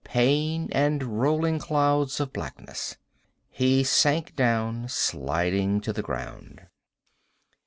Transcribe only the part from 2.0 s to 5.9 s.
of blackness. He sank down, sliding